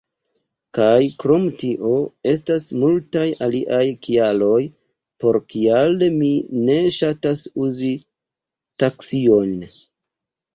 [0.75, 1.89] Kaj krom tio,
[2.31, 4.63] estas multaj aliaj kialoj,
[5.25, 6.31] por kial mi
[6.63, 7.93] ne ŝatas uzi
[8.87, 9.55] taksiojn.